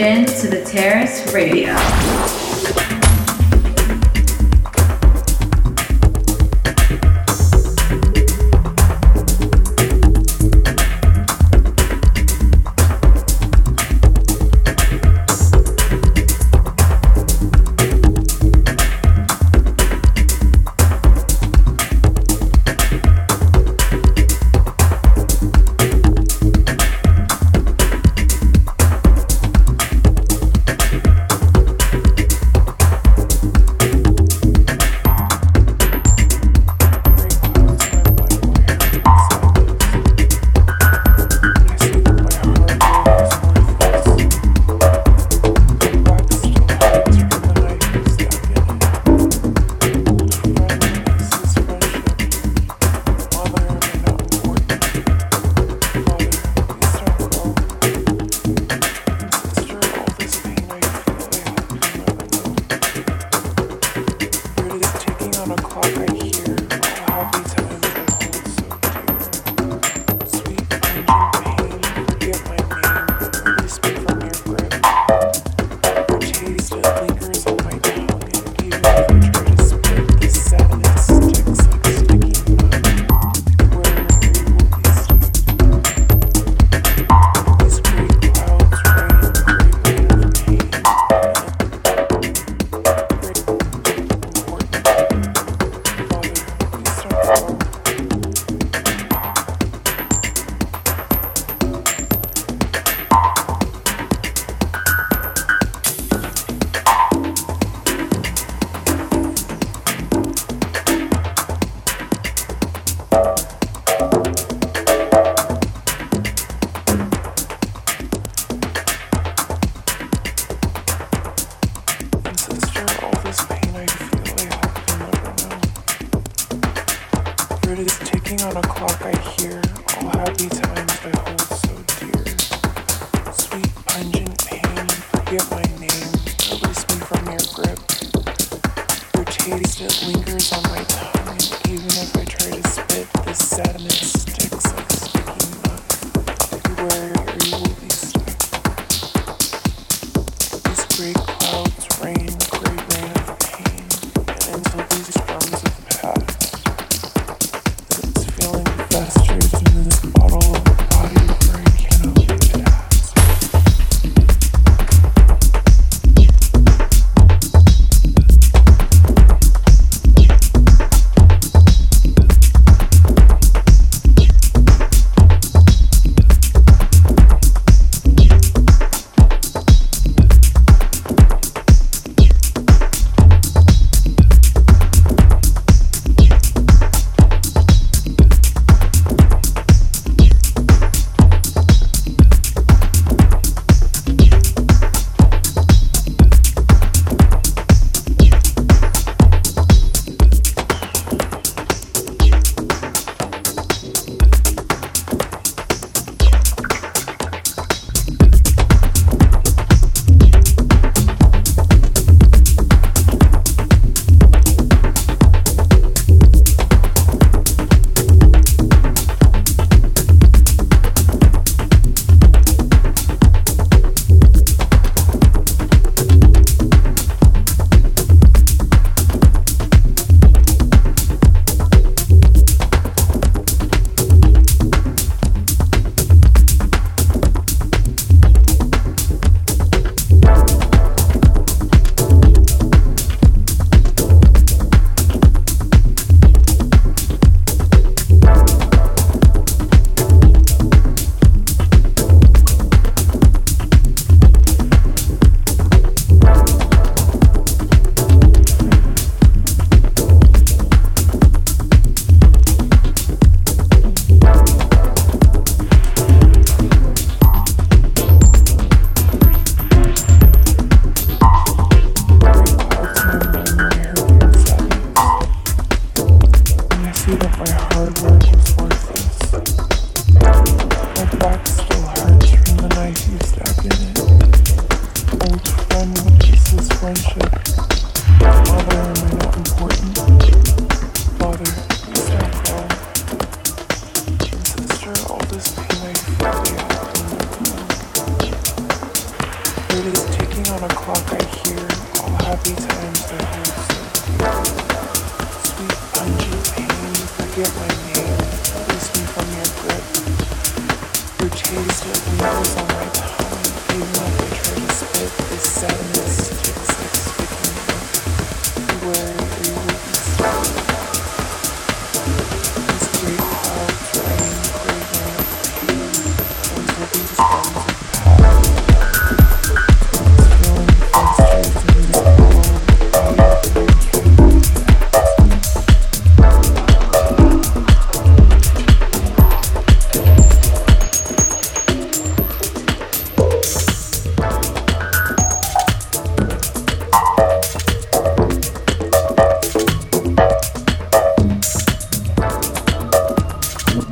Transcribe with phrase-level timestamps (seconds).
[0.00, 0.27] Are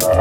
[0.06, 0.12] The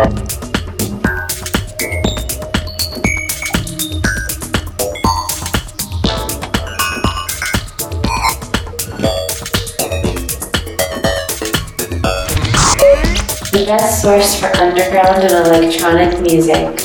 [13.68, 16.85] best source for underground and electronic music.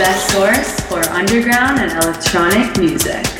[0.00, 3.39] Best source for underground and electronic music.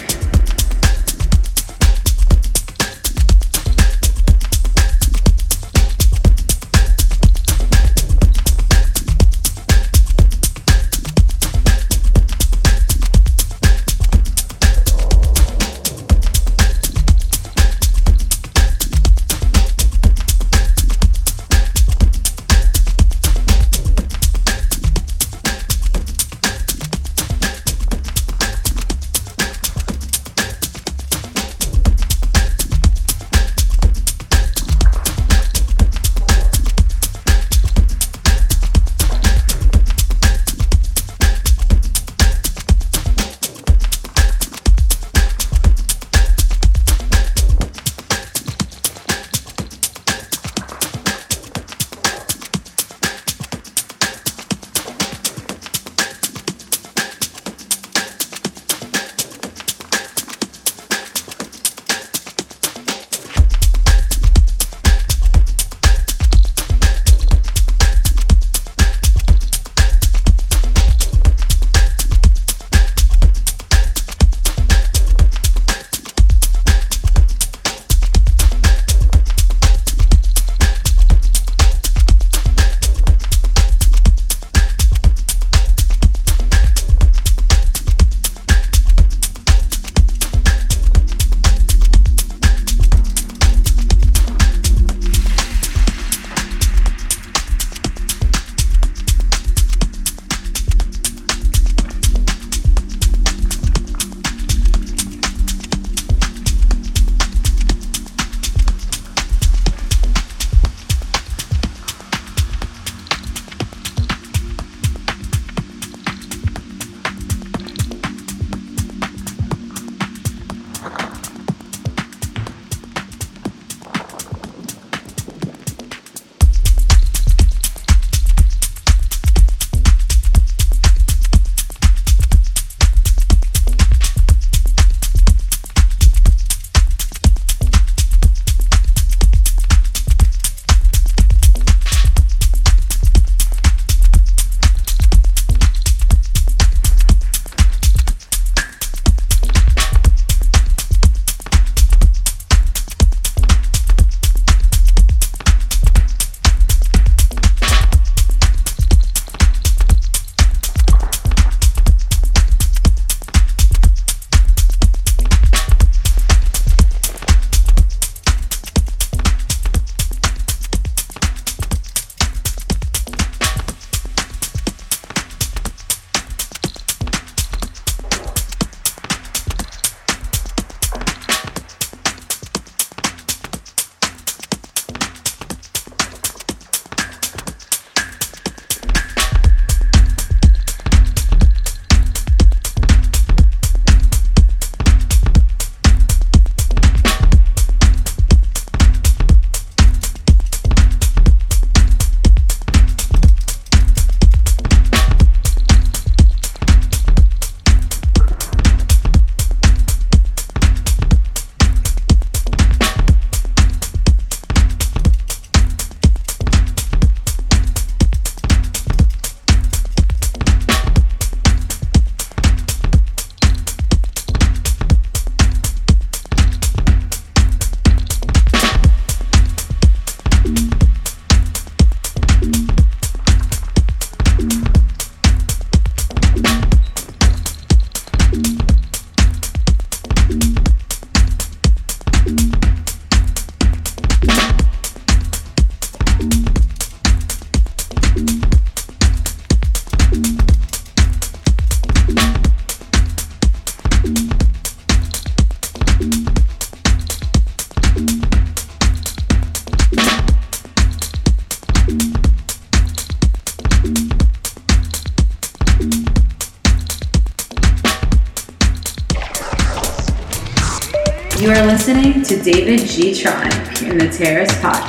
[272.91, 274.80] Gtronic in the Terrace Podcast.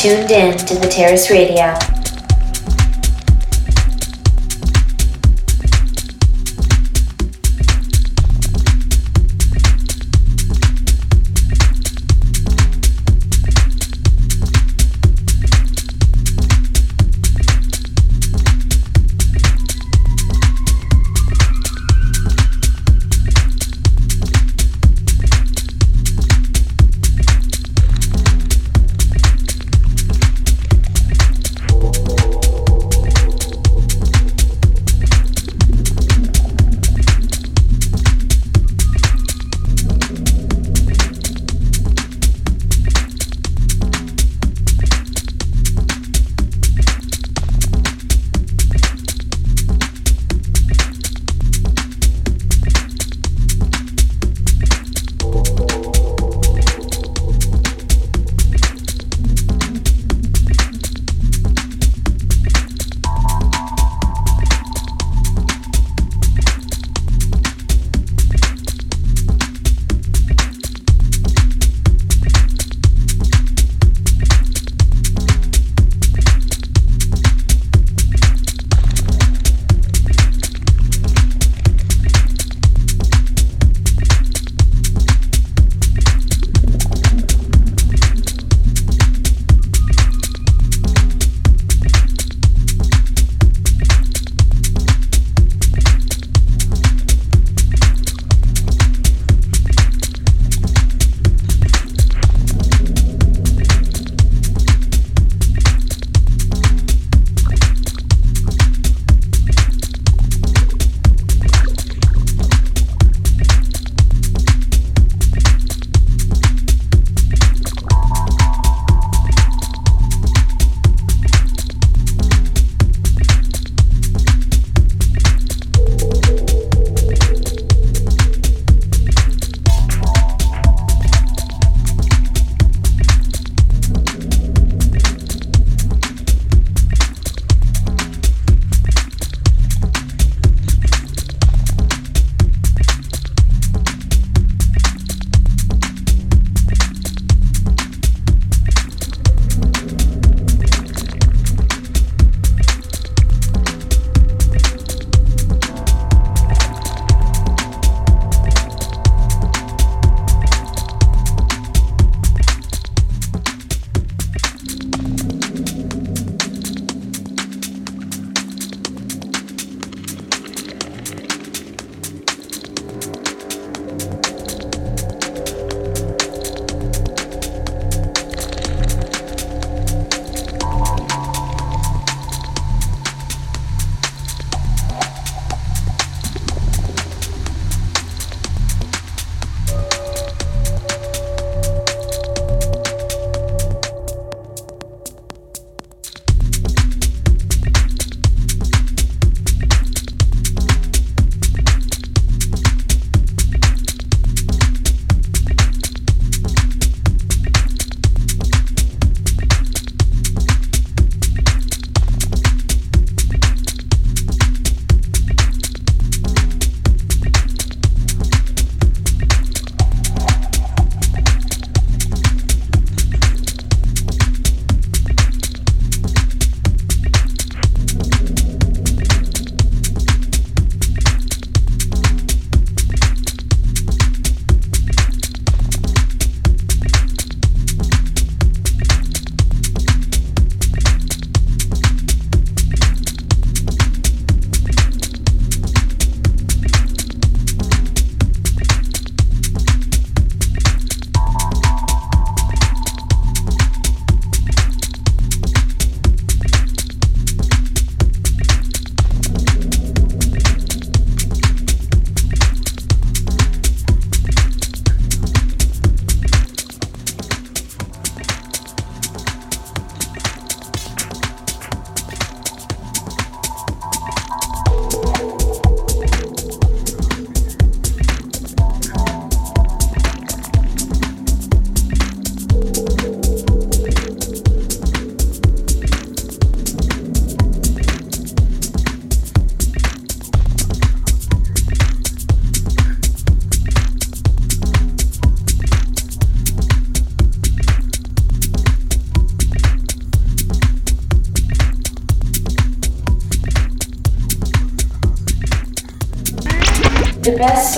[0.00, 1.89] Tuned in to the Terrace Radio.